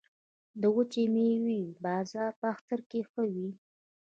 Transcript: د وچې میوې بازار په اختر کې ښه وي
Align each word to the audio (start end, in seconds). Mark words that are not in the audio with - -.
د 0.61 0.63
وچې 0.75 1.03
میوې 1.13 1.61
بازار 1.83 2.31
په 2.39 2.45
اختر 2.55 2.79
کې 2.89 2.99
ښه 3.09 3.23
وي 3.33 3.49